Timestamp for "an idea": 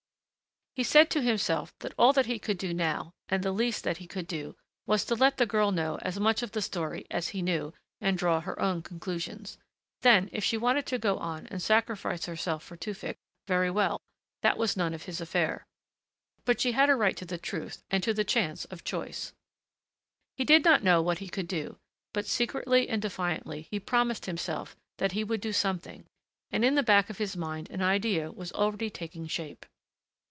27.71-28.31